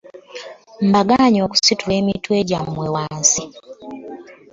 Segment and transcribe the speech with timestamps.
[0.87, 3.43] Mbagaanyi okusitula emitwe gyammwe wansi.